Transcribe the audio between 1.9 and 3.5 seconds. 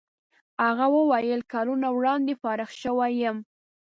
وړاندې فارغ شوی یم.